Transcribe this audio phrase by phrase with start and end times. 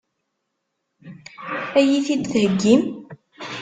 [1.79, 2.83] Ad iyi-t-id-theggim?